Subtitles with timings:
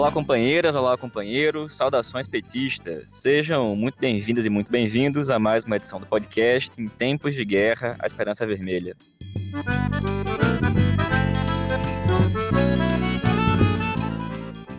[0.00, 3.10] Olá, companheiras, olá, companheiros, saudações petistas.
[3.10, 7.44] Sejam muito bem-vindas e muito bem-vindos a mais uma edição do podcast Em Tempos de
[7.44, 8.96] Guerra, a Esperança Vermelha.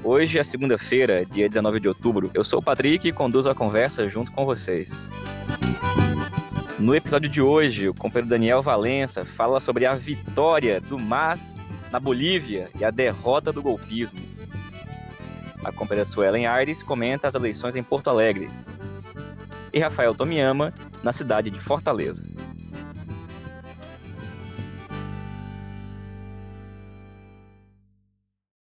[0.03, 2.31] Hoje é segunda-feira, dia 19 de outubro.
[2.33, 5.07] Eu sou o Patrick e conduzo a conversa junto com vocês.
[6.79, 11.55] No episódio de hoje, o companheiro Daniel Valença fala sobre a vitória do MAS
[11.91, 14.40] na Bolívia e a derrota do golpismo.
[15.63, 18.47] A companheira Suelen Aires comenta as eleições em Porto Alegre.
[19.71, 22.23] E Rafael Tomiyama na cidade de Fortaleza.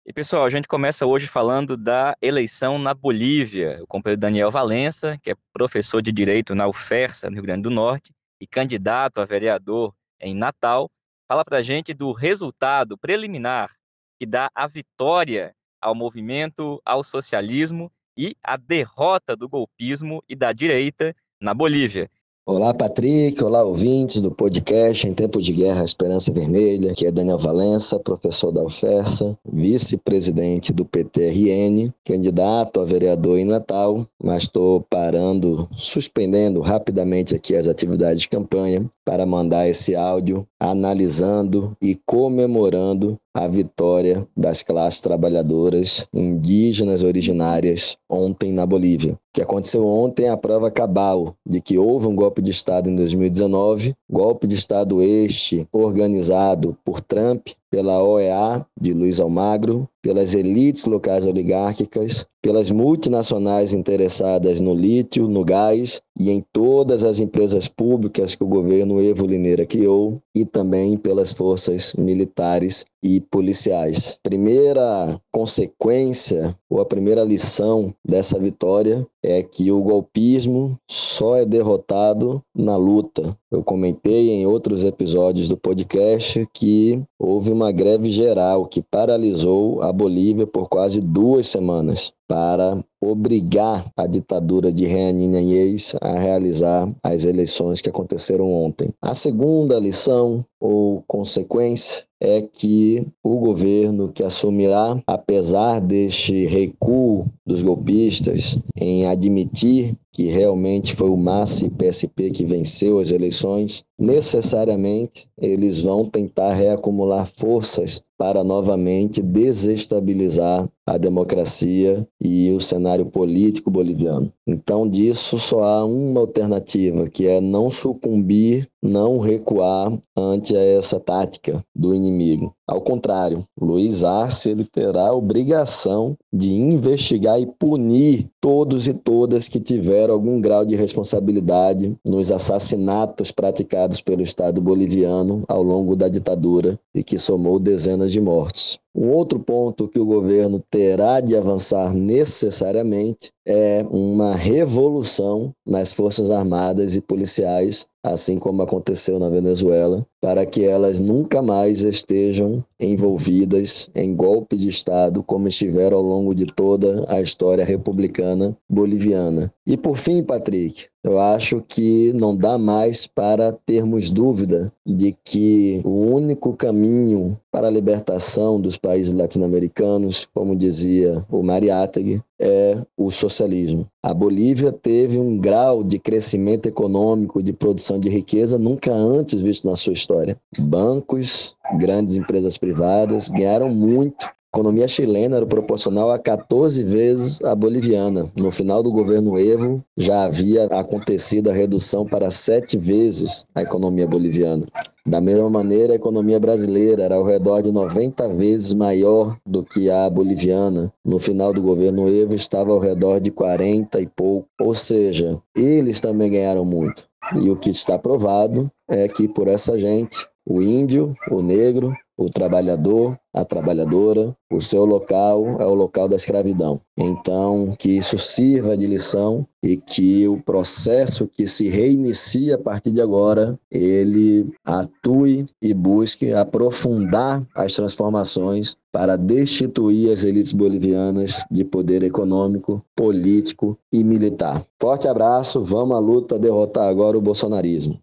[0.05, 3.79] E pessoal, a gente começa hoje falando da eleição na Bolívia.
[3.81, 7.71] O companheiro Daniel Valença, que é professor de Direito na UFERSA, no Rio Grande do
[7.71, 9.91] Norte, e candidato a vereador
[10.21, 10.87] em Natal,
[11.27, 13.75] fala para a gente do resultado preliminar
[14.19, 15.53] que dá a vitória
[15.85, 22.09] ao movimento, ao socialismo e a derrota do golpismo e da direita na Bolívia.
[22.47, 23.43] Olá, Patrick.
[23.43, 26.91] Olá, ouvintes do podcast Em Tempo de Guerra Esperança Vermelha.
[26.91, 34.05] Aqui é Daniel Valença, professor da UFERSA, vice-presidente do PTRN, candidato a vereador em Natal,
[34.23, 41.75] mas estou parando, suspendendo rapidamente aqui as atividades de campanha para mandar esse áudio analisando
[41.81, 49.15] e comemorando a vitória das classes trabalhadoras indígenas originárias ontem na Bolívia.
[49.15, 52.89] O que aconteceu ontem é a prova cabal de que houve um golpe de Estado
[52.89, 60.33] em 2019, golpe de Estado este organizado por Trump, pela OEA de Luiz Almagro, pelas
[60.33, 67.67] elites locais oligárquicas, pelas multinacionais interessadas no lítio, no gás e em todas as empresas
[67.67, 74.19] públicas que o governo Evo Lineira criou e também pelas forças militares e policiais.
[74.21, 82.43] Primeira consequência ou a primeira lição dessa vitória é que o golpismo só é derrotado
[82.55, 83.35] na luta.
[83.51, 89.91] Eu comentei em outros episódios do podcast que houve uma greve geral que paralisou a
[89.91, 97.23] Bolívia por quase duas semanas para obrigar a ditadura de Reanin Inês a realizar as
[97.23, 98.89] eleições que aconteceram ontem.
[99.01, 107.61] A segunda lição ou consequência é que o governo que assumirá, apesar deste recuo dos
[107.61, 115.27] golpistas em admitir que realmente foi o MAS e PSP que venceu as eleições, necessariamente
[115.37, 124.31] eles vão tentar reacumular forças para novamente desestabilizar a democracia e o cenário político boliviano.
[124.47, 131.65] Então, disso só há uma alternativa, que é não sucumbir, não recuar ante essa tática
[131.75, 132.53] do inimigo.
[132.67, 139.47] Ao contrário, Luiz Arce ele terá a obrigação de investigar e punir todos e todas
[139.47, 146.07] que tiveram algum grau de responsabilidade nos assassinatos praticados pelo Estado boliviano ao longo da
[146.07, 148.79] ditadura e que somou dezenas de mortes.
[148.95, 156.31] Um outro ponto que o governo terá de avançar necessariamente é uma revolução nas Forças
[156.31, 163.89] Armadas e Policiais, assim como aconteceu na Venezuela, para que elas nunca mais estejam envolvidas
[163.93, 169.53] em golpe de Estado como estiveram ao longo de toda a história republicana boliviana.
[169.67, 175.79] E por fim, Patrick, eu acho que não dá mais para termos dúvida de que
[175.83, 183.09] o único caminho para a libertação dos países latino-americanos, como dizia o Mariátegui, é o
[183.09, 183.87] socialismo.
[184.03, 189.67] A Bolívia teve um grau de crescimento econômico, de produção de riqueza nunca antes visto
[189.67, 190.37] na sua história.
[190.59, 198.31] Bancos, grandes empresas privadas ganharam muito economia chilena era proporcional a 14 vezes a boliviana.
[198.37, 204.07] No final do governo Evo, já havia acontecido a redução para sete vezes a economia
[204.07, 204.65] boliviana.
[205.05, 209.89] Da mesma maneira, a economia brasileira era ao redor de 90 vezes maior do que
[209.89, 210.91] a boliviana.
[211.03, 214.47] No final do governo Evo, estava ao redor de 40 e pouco.
[214.59, 217.07] Ou seja, eles também ganharam muito.
[217.35, 222.29] E o que está provado é que por essa gente, o índio, o negro, o
[222.29, 226.79] trabalhador, a trabalhadora, o seu local é o local da escravidão.
[226.97, 232.91] Então, que isso sirva de lição e que o processo que se reinicia a partir
[232.91, 241.65] de agora, ele atue e busque aprofundar as transformações para destituir as elites bolivianas de
[241.65, 244.63] poder econômico, político e militar.
[244.81, 247.99] Forte abraço, vamos à luta derrotar agora o bolsonarismo.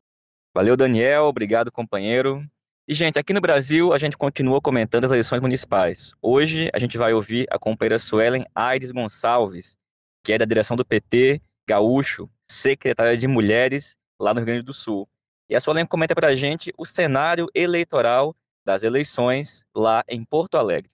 [0.55, 1.25] Valeu, Daniel.
[1.25, 2.47] Obrigado, companheiro.
[2.87, 6.13] E, gente, aqui no Brasil, a gente continua comentando as eleições municipais.
[6.21, 9.79] Hoje, a gente vai ouvir a companheira Suelen Aires Gonçalves,
[10.23, 14.75] que é da direção do PT Gaúcho, secretária de Mulheres lá no Rio Grande do
[14.75, 15.09] Sul.
[15.49, 20.59] E a Suelen comenta para a gente o cenário eleitoral das eleições lá em Porto
[20.59, 20.92] Alegre.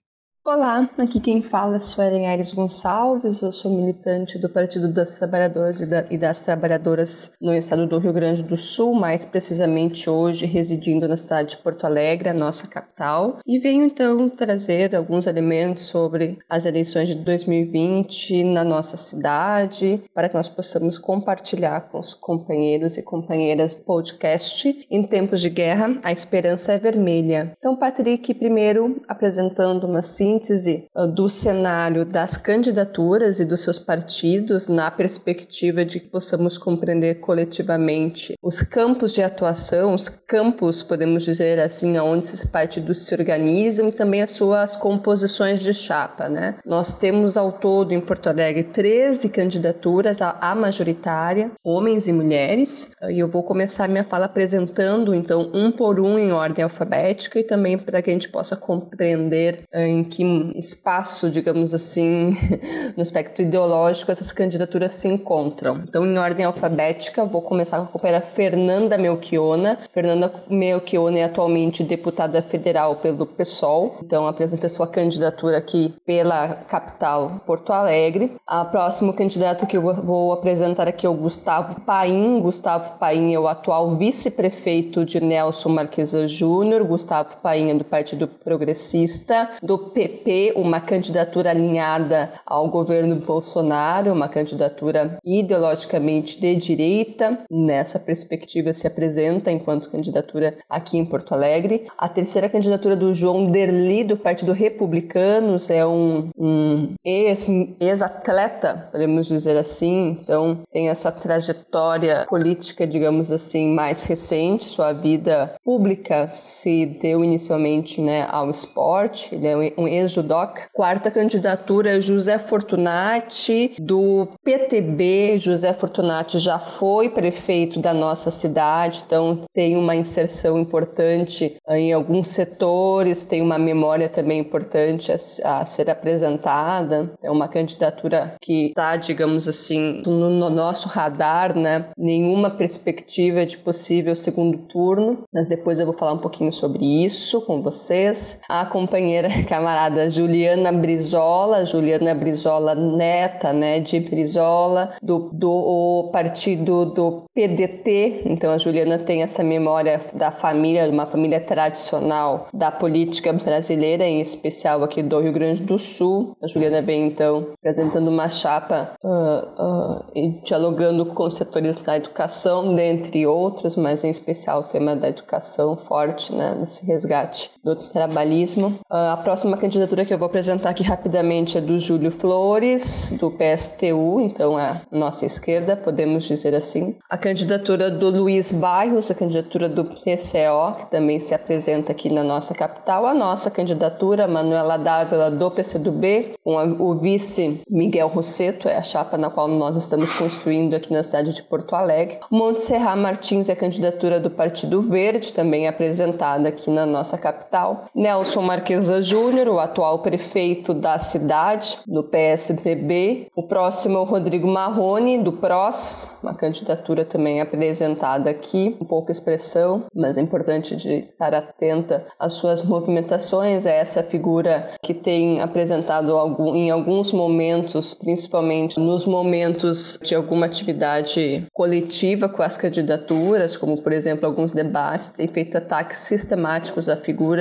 [0.51, 5.79] Olá, aqui quem fala é Suelen Aires Gonçalves, eu sou militante do Partido das Trabalhadoras
[5.79, 11.15] e, das Trabalhadoras no estado do Rio Grande do Sul, mais precisamente hoje residindo na
[11.17, 16.65] cidade de Porto Alegre, a nossa capital, e venho então trazer alguns elementos sobre as
[16.65, 23.03] eleições de 2020 na nossa cidade, para que nós possamos compartilhar com os companheiros e
[23.03, 27.53] companheiras do podcast Em Tempos de Guerra, a Esperança é Vermelha.
[27.55, 33.77] Então, Patrick, primeiro apresentando uma síntese síntese ah, do cenário das candidaturas e dos seus
[33.77, 41.23] partidos na perspectiva de que possamos compreender coletivamente os campos de atuação, os campos, podemos
[41.23, 46.29] dizer assim, onde esses partidos se organizam e também as suas composições de chapa.
[46.29, 46.55] Né?
[46.65, 53.19] Nós temos ao todo em Porto Alegre 13 candidaturas à majoritária, homens e mulheres, e
[53.19, 57.77] eu vou começar minha fala apresentando então um por um em ordem alfabética e também
[57.77, 60.23] para que a gente possa compreender ah, em que
[60.55, 62.37] espaço, digamos assim,
[62.95, 65.83] no aspecto ideológico, essas candidaturas se encontram.
[65.87, 69.79] Então, em ordem alfabética, vou começar com a companheira Fernanda Melchiona.
[69.93, 77.41] Fernanda Melchiona é atualmente deputada federal pelo PSOL, então apresenta sua candidatura aqui pela capital
[77.45, 78.35] Porto Alegre.
[78.45, 82.39] A próximo candidato que eu vou apresentar aqui é o Gustavo Paim.
[82.39, 86.83] Gustavo Paim é o atual vice-prefeito de Nelson Marquesa Júnior.
[86.83, 94.11] Gustavo Paim é do Partido Progressista, do PP PP, uma candidatura alinhada ao governo Bolsonaro,
[94.11, 97.39] uma candidatura ideologicamente de direita.
[97.49, 101.87] Nessa perspectiva se apresenta enquanto candidatura aqui em Porto Alegre.
[101.97, 109.57] A terceira candidatura do João Derli, do Partido Republicanos, é um, um ex-atleta, podemos dizer
[109.57, 110.17] assim.
[110.21, 114.69] Então, tem essa trajetória política, digamos assim, mais recente.
[114.69, 119.35] Sua vida pública se deu inicialmente né, ao esporte.
[119.35, 120.67] Ele é um ex-judoca.
[120.73, 125.37] Quarta candidatura José Fortunati, do PTB.
[125.39, 132.29] José Fortunati já foi prefeito da nossa cidade, então tem uma inserção importante em alguns
[132.29, 137.11] setores, tem uma memória também importante a, a ser apresentada.
[137.23, 141.89] É uma candidatura que está, digamos assim, no, no nosso radar, né?
[141.97, 147.41] Nenhuma perspectiva de possível segundo turno, mas depois eu vou falar um pouquinho sobre isso
[147.41, 148.39] com vocês.
[148.47, 156.85] A companheira camarada chamada Juliana Brizola, Juliana Brizola neta, né, de Brizola, do, do partido
[156.85, 158.23] do PDT.
[158.25, 164.21] Então a Juliana tem essa memória da família, uma família tradicional da política brasileira, em
[164.21, 166.37] especial aqui do Rio Grande do Sul.
[166.41, 172.75] A Juliana vem então apresentando uma chapa uh, uh, e dialogando com setores da educação,
[172.75, 178.79] dentre outros, mas em especial o tema da educação forte, né, nesse resgate do trabalhismo.
[178.89, 183.31] Uh, a próxima candidatura que eu vou apresentar aqui rapidamente é do Júlio Flores, do
[183.31, 186.95] PSTU, então é a nossa esquerda, podemos dizer assim.
[187.09, 192.23] A candidatura do Luiz Bairros, a candidatura do PCO, que também se apresenta aqui na
[192.23, 193.05] nossa capital.
[193.05, 199.17] A nossa candidatura, Manuela Dávila, do PCdoB, com o vice Miguel Rosseto, é a chapa
[199.17, 202.19] na qual nós estamos construindo aqui na cidade de Porto Alegre.
[202.31, 207.58] Monte Serra Martins é a candidatura do Partido Verde, também apresentada aqui na nossa capital.
[207.95, 213.27] Nelson Marquesa Júnior, o atual prefeito da cidade, do PSDB.
[213.35, 219.11] O próximo é o Rodrigo Marrone, do PROS, uma candidatura também apresentada aqui, com pouca
[219.11, 223.65] expressão, mas é importante de estar atenta às suas movimentações.
[223.65, 226.13] É essa figura que tem apresentado
[226.55, 233.91] em alguns momentos, principalmente nos momentos de alguma atividade coletiva com as candidaturas, como por
[233.91, 237.38] exemplo alguns debates, tem feito ataques sistemáticos à figura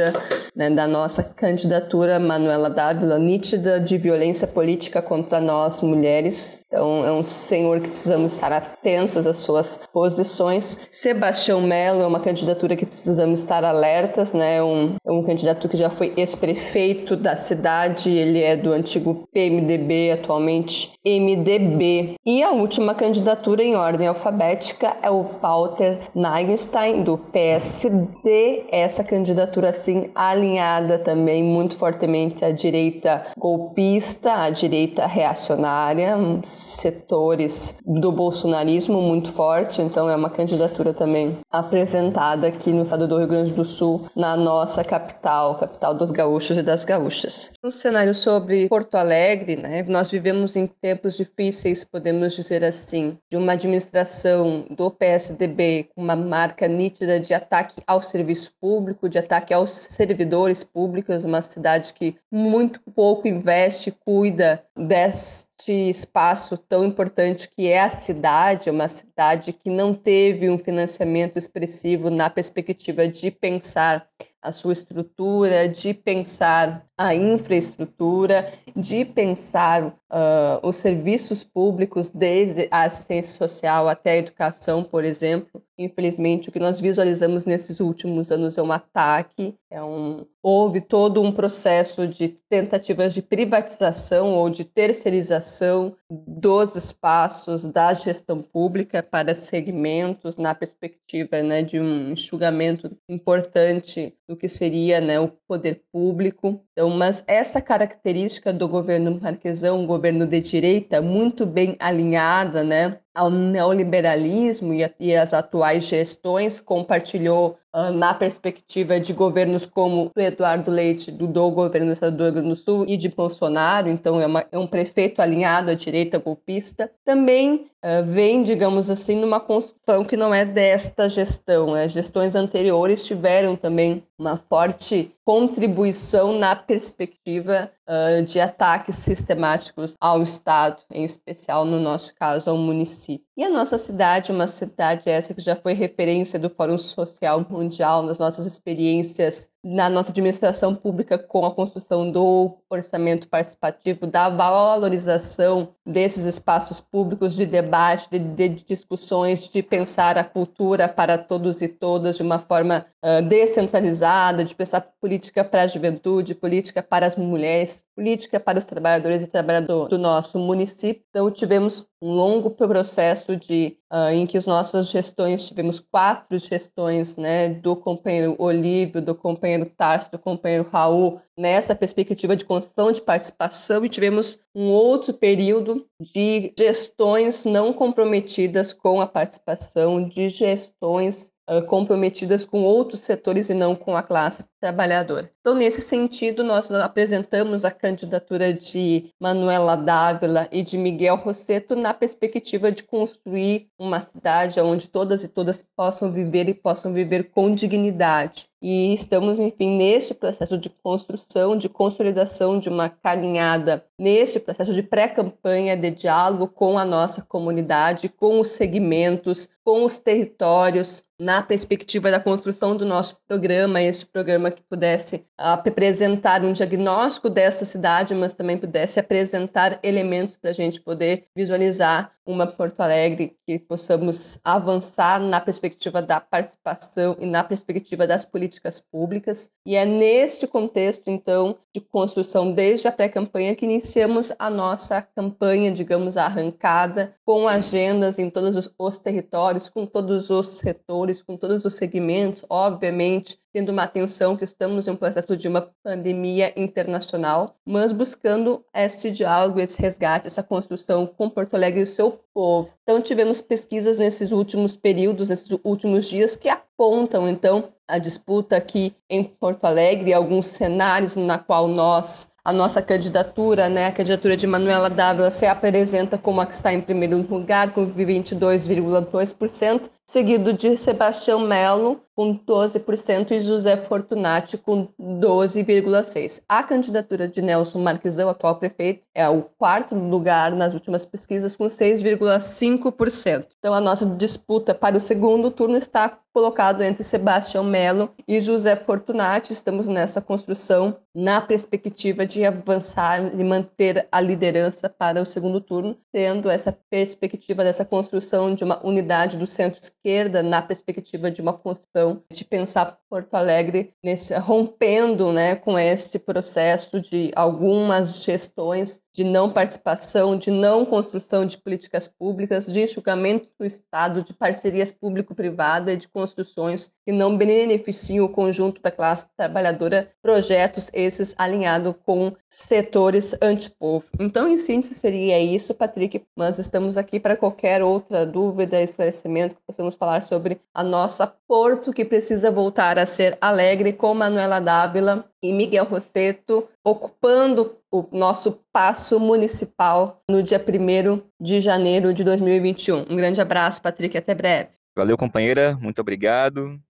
[0.55, 6.61] né, da nossa candidatura Manuela Dávila, nítida de violência política contra nós mulheres.
[6.67, 10.87] Então, é um senhor que precisamos estar atentas às suas posições.
[10.93, 14.63] Sebastião Melo é uma candidatura que precisamos estar alertas, né?
[14.63, 20.13] Um, é um candidato que já foi ex-prefeito da cidade, ele é do antigo PMDB,
[20.13, 22.17] atualmente MDB.
[22.27, 28.67] E a última candidatura em ordem alfabética é o Walter Nagenstein, do PSD.
[28.71, 38.13] Essa candidatura, assim, alinhada também muito fortemente a direita golpista, a direita reacionária, setores do
[38.13, 43.53] bolsonarismo muito forte, então é uma candidatura também apresentada aqui no estado do Rio Grande
[43.53, 47.51] do Sul, na nossa capital, capital dos gaúchos e das gaúchas.
[47.63, 53.37] No cenário sobre Porto Alegre, né, nós vivemos em tempos difíceis, podemos dizer assim, de
[53.37, 59.55] uma administração do PSDB com uma marca nítida de ataque ao serviço público, de ataque
[59.55, 67.69] aos servidores públicos, uma cidade que muito pouco investe, cuida deste espaço tão importante que
[67.69, 74.09] é a cidade, uma cidade que não teve um financiamento expressivo na perspectiva de pensar
[74.41, 82.85] a sua estrutura, de pensar a infraestrutura, de pensar uh, os serviços públicos, desde a
[82.85, 85.63] assistência social até a educação, por exemplo.
[85.77, 91.21] Infelizmente, o que nós visualizamos nesses últimos anos é um ataque, é um, houve todo
[91.21, 99.35] um processo de tentativas de privatização ou de terceirização dos espaços da gestão pública para
[99.35, 106.59] segmentos na perspectiva né, de um enxugamento importante do que seria né, o poder público.
[106.73, 112.99] Então, mas essa característica do governo Marquesão, um governo de direita, muito bem alinhada né,
[113.15, 120.11] ao neoliberalismo e, a, e as atuais gestões, compartilhou uh, na perspectiva de governos como
[120.17, 123.09] o Eduardo Leite, do, do governo do Estado do Rio Grande do Sul e de
[123.09, 128.91] Bolsonaro, então é, uma, é um prefeito alinhado à direita golpista, também uh, vem, digamos
[128.91, 131.73] assim, numa construção que não é desta gestão.
[131.73, 131.89] Né?
[131.89, 140.83] Gestões anteriores tiveram também uma forte contribuição na perspectiva uh, de ataques sistemáticos ao Estado,
[140.91, 143.28] em especial, no nosso caso, ao município.
[143.39, 148.03] E a nossa cidade, uma cidade essa que já foi referência do Fórum Social Mundial
[148.03, 155.75] nas nossas experiências na nossa administração pública com a construção do orçamento participativo, da valorização
[155.85, 161.69] desses espaços públicos de debate, de, de discussões, de pensar a cultura para todos e
[161.69, 167.17] todas de uma forma uh, descentralizada, de pensar política para a juventude, política para as
[167.17, 171.03] mulheres, política para os trabalhadores e trabalhadoras do nosso município.
[171.11, 177.17] Então, tivemos um longo processo de uh, em que as nossas gestões tivemos quatro gestões,
[177.17, 183.03] né, do companheiro Olívio, do companheiro Tarso, do companheiro Raul, nessa perspectiva de construção de
[183.03, 191.33] participação e tivemos um outro período de gestões não comprometidas com a participação, de gestões
[191.67, 195.31] comprometidas com outros setores e não com a classe trabalhadora.
[195.41, 201.95] Então, nesse sentido, nós apresentamos a candidatura de Manuela Dávila e de Miguel Rosseto na
[201.95, 207.55] perspectiva de construir uma cidade onde todas e todas possam viver e possam viver com
[207.55, 208.49] dignidade.
[208.61, 214.83] E estamos, enfim, neste processo de construção, de consolidação de uma caminhada, neste processo de
[214.83, 222.11] pré-campanha de diálogo com a nossa comunidade, com os segmentos, com os territórios, na perspectiva
[222.11, 228.35] da construção do nosso programa, este programa que pudesse apresentar um diagnóstico dessa cidade, mas
[228.35, 235.19] também pudesse apresentar elementos para a gente poder visualizar uma Porto Alegre que possamos avançar
[235.19, 239.51] na perspectiva da participação e na perspectiva das políticas públicas.
[239.65, 245.73] E é neste contexto, então, de construção desde a pré-campanha que iniciamos a nossa campanha,
[245.73, 251.75] digamos, arrancada, com agendas em todos os territórios, com todos os setores, com todos os
[251.75, 257.93] segmentos, obviamente, tendo uma atenção que estamos em um processo de uma pandemia internacional, mas
[257.93, 262.71] buscando este diálogo, esse resgate, essa construção com Porto Alegre e o seu povo.
[262.83, 268.95] Então tivemos pesquisas nesses últimos períodos, nesses últimos dias que apontam então a disputa aqui
[269.09, 274.47] em Porto Alegre, alguns cenários na qual nós a nossa candidatura, né, a candidatura de
[274.47, 280.79] Manuela Dávila se apresenta como a que está em primeiro lugar, com 22,2%, seguido de
[280.79, 286.43] Sebastião Melo, com 12%, e José Fortunati, com 12,6%.
[286.49, 291.69] A candidatura de Nelson Marquesão, atual prefeito, é o quarto lugar nas últimas pesquisas, com
[291.69, 293.47] 6,5%.
[293.61, 298.77] Então, a nossa disputa para o segundo turno está colocado entre Sebastião Melo e José
[298.77, 299.53] Fortunati.
[299.53, 305.97] Estamos nessa construção na perspectiva de avançar e manter a liderança para o segundo turno,
[306.13, 312.08] tendo essa perspectiva dessa construção de uma unidade do centro-esquerda na perspectiva de uma construção
[312.31, 319.51] de pensar Porto Alegre nesse, rompendo né, com este processo de algumas gestões de não
[319.51, 325.97] participação, de não construção de políticas públicas, de enxugamento do Estado, de parcerias público-privada e
[325.97, 333.35] de construções que não beneficiam o conjunto da classe trabalhadora, projetos esses alinhados com setores
[333.43, 334.05] antipovo.
[334.21, 339.63] Então, em síntese, seria isso, Patrick, mas estamos aqui para qualquer outra dúvida, esclarecimento que
[339.67, 345.25] possamos falar sobre a nossa Porto, que precisa voltar a ser alegre, com Manuela Dávila
[345.43, 353.07] e Miguel Rosseto, ocupando o nosso passo municipal no dia 1 de janeiro de 2021.
[353.11, 354.71] Um grande abraço, Patrick, até breve.
[354.97, 356.81] Valeu, companheira, muito obrigado.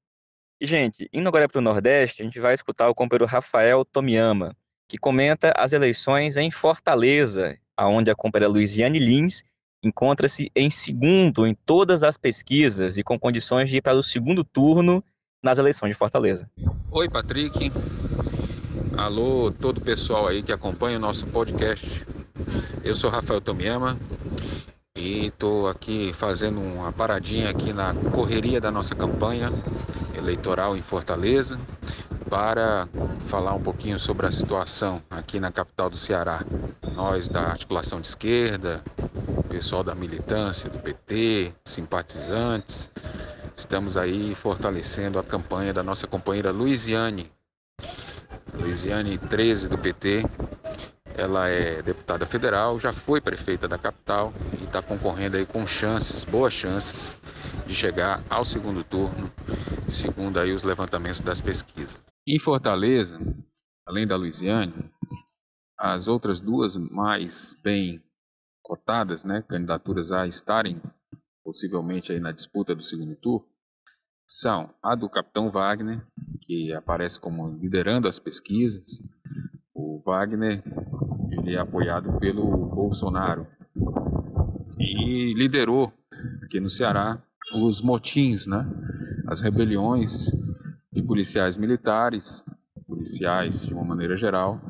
[0.60, 4.56] E, gente, indo agora para o Nordeste, a gente vai escutar o companheiro Rafael Tomiyama,
[4.88, 9.44] que comenta as eleições em Fortaleza, aonde a companheira Luiziane Lins
[9.84, 14.42] encontra-se em segundo em todas as pesquisas e com condições de ir para o segundo
[14.42, 15.04] turno
[15.42, 16.48] nas eleições de Fortaleza.
[16.90, 17.72] Oi, Patrick.
[18.96, 22.04] Alô, todo o pessoal aí que acompanha o nosso podcast.
[22.82, 23.96] Eu sou Rafael Tomiyama
[24.96, 29.52] e estou aqui fazendo uma paradinha aqui na correria da nossa campanha
[30.16, 31.60] eleitoral em Fortaleza
[32.28, 32.88] para
[33.24, 36.40] falar um pouquinho sobre a situação aqui na capital do Ceará.
[36.94, 38.82] Nós da articulação de esquerda,
[39.48, 42.90] pessoal da militância do PT, simpatizantes,
[43.58, 47.28] estamos aí fortalecendo a campanha da nossa companheira Luiziane.
[48.54, 50.22] Luiziane 13 do PT,
[51.16, 56.22] ela é deputada federal, já foi prefeita da capital e está concorrendo aí com chances,
[56.22, 57.16] boas chances,
[57.66, 59.30] de chegar ao segundo turno,
[59.88, 62.00] segundo aí os levantamentos das pesquisas.
[62.24, 63.18] Em Fortaleza,
[63.84, 64.72] além da Luiziane,
[65.76, 68.00] as outras duas mais bem
[68.62, 70.80] cotadas, né, candidaturas a estarem
[71.48, 73.46] possivelmente aí na disputa do segundo turno,
[74.28, 76.06] são a do Capitão Wagner,
[76.42, 79.02] que aparece como liderando as pesquisas.
[79.74, 80.62] O Wagner
[81.30, 83.46] ele é apoiado pelo Bolsonaro
[84.78, 85.90] e liderou
[86.42, 87.18] aqui no Ceará
[87.54, 88.66] os motins, né?
[89.26, 90.26] as rebeliões
[90.92, 92.44] de policiais militares,
[92.86, 94.60] policiais de uma maneira geral,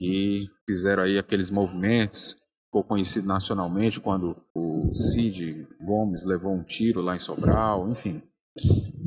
[0.00, 2.42] e fizeram aí aqueles movimentos
[2.74, 8.22] ficou conhecido nacionalmente quando o Cid Gomes levou um tiro lá em Sobral, enfim.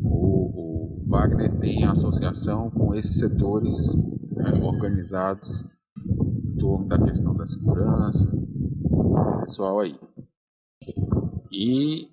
[0.03, 3.95] O, o Wagner tem associação com esses setores
[4.31, 5.65] né, organizados
[5.97, 8.29] em torno da questão da segurança,
[9.21, 9.99] esse pessoal aí.
[11.51, 12.09] E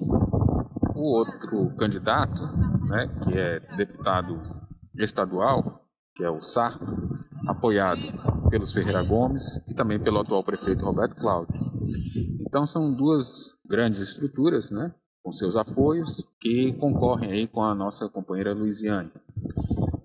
[0.95, 2.41] o outro candidato,
[2.89, 4.41] né, que é deputado
[4.97, 5.85] estadual,
[6.17, 6.87] que é o Sarto,
[7.47, 8.01] apoiado
[8.49, 11.64] pelos Ferreira Gomes e também pelo atual prefeito Roberto Cláudio.
[12.55, 18.09] Então são duas grandes estruturas, né, com seus apoios, que concorrem aí com a nossa
[18.09, 19.11] companheira Luiziane.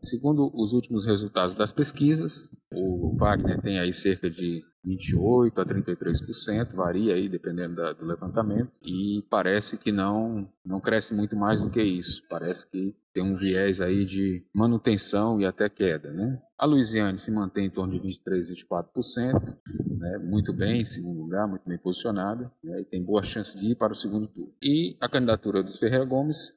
[0.01, 6.73] Segundo os últimos resultados das pesquisas, o Wagner tem aí cerca de 28 a 33%,
[6.73, 11.69] varia aí dependendo da, do levantamento, e parece que não não cresce muito mais do
[11.69, 12.23] que isso.
[12.29, 16.41] Parece que tem um viés aí de manutenção e até queda, né?
[16.57, 19.57] A Louisiana se mantém em torno de 23, 24%,
[19.97, 20.17] né?
[20.19, 22.81] Muito bem, em segundo lugar, muito bem posicionada, né?
[22.81, 24.53] e tem boa chance de ir para o segundo turno.
[24.61, 26.53] E a candidatura dos Ferreira Gomes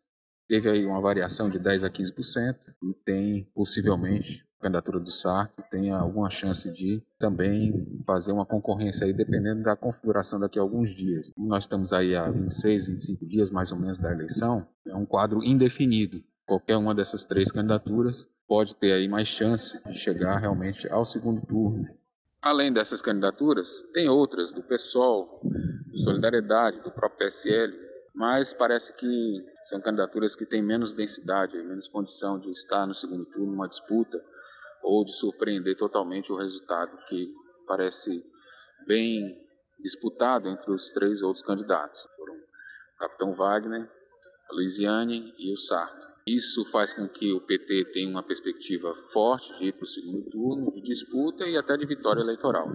[0.48, 5.90] teve aí uma variação de 10 a 15% e tem possivelmente candidatura do Sarto tem
[5.90, 11.32] alguma chance de também fazer uma concorrência aí dependendo da configuração daqui a alguns dias.
[11.36, 15.42] Nós estamos aí há 26, 25 dias mais ou menos da eleição, é um quadro
[15.42, 16.22] indefinido.
[16.46, 21.44] Qualquer uma dessas três candidaturas pode ter aí mais chance de chegar realmente ao segundo
[21.44, 21.88] turno.
[22.40, 25.40] Além dessas candidaturas, tem outras do PSOL,
[25.86, 27.72] do Solidariedade, do próprio PSL,
[28.14, 33.24] mas parece que são candidaturas que têm menos densidade, menos condição de estar no segundo
[33.24, 34.22] turno, numa disputa,
[34.82, 37.32] ou de surpreender totalmente o resultado, que
[37.66, 38.22] parece
[38.86, 39.38] bem
[39.78, 42.06] disputado entre os três outros candidatos.
[42.16, 43.90] Foram o Capitão Wagner,
[44.50, 46.06] a Luiziane e o Sarto.
[46.26, 50.30] Isso faz com que o PT tenha uma perspectiva forte de ir para o segundo
[50.30, 52.68] turno, de disputa e até de vitória eleitoral.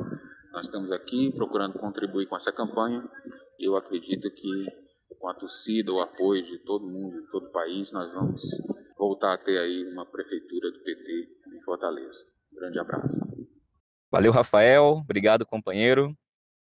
[0.52, 3.10] Nós estamos aqui procurando contribuir com essa campanha
[3.58, 4.66] e eu acredito que
[5.20, 8.44] com a torcida, o apoio de todo mundo, de todo o país, nós vamos
[8.98, 11.37] voltar a ter aí uma prefeitura do PT
[11.68, 12.26] Fortaleza.
[12.54, 13.20] Um grande abraço.
[14.10, 15.02] Valeu, Rafael.
[15.04, 16.16] Obrigado, companheiro.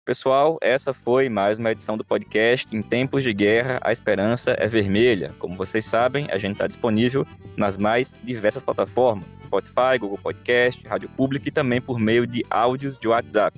[0.03, 4.67] Pessoal, essa foi mais uma edição do podcast Em Tempos de Guerra, a Esperança é
[4.67, 5.31] Vermelha.
[5.39, 7.25] Como vocês sabem, a gente está disponível
[7.55, 12.97] nas mais diversas plataformas: Spotify, Google Podcast, Rádio Pública e também por meio de áudios
[12.97, 13.57] de WhatsApp.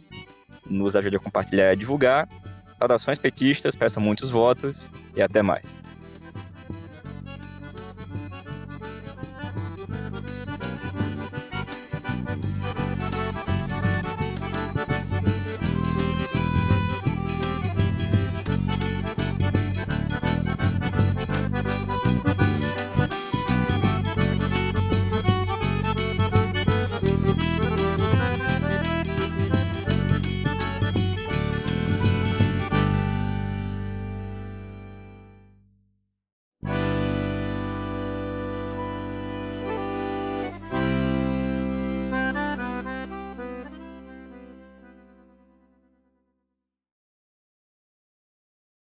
[0.69, 2.29] Nos ajude a compartilhar e a divulgar
[2.83, 5.82] Saudações petistas, peçam muitos votos e até mais.